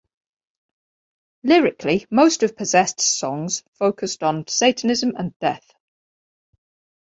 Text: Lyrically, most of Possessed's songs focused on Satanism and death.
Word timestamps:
Lyrically, 1.43 2.07
most 2.09 2.41
of 2.41 2.57
Possessed's 2.57 3.03
songs 3.05 3.61
focused 3.73 4.23
on 4.23 4.47
Satanism 4.47 5.13
and 5.15 5.37
death. 5.37 5.75